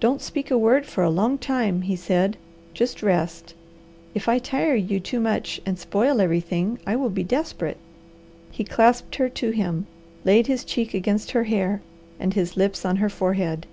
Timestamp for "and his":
12.18-12.56